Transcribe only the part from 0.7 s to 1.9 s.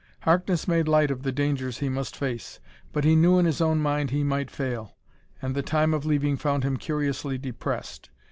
light of the dangers he